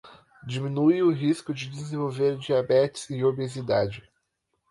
[0.47, 4.03] Diminui o risco de desenvolver diabetes e obesidade